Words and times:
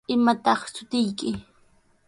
¿Imataq 0.13 0.61
shutiyki? 0.73 1.31